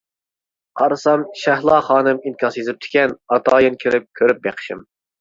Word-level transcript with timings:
قارىسام 0.81 1.25
شەھلا 1.41 1.77
خانىم 1.91 2.23
ئىنكاس 2.25 2.59
يېزىپتىكەن 2.63 3.17
ئاتايىن 3.39 3.81
كىرىپ 3.87 4.13
كۆرۈپ 4.23 4.45
بېقىشىم. 4.49 4.87